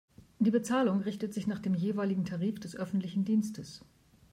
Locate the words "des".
2.59-2.75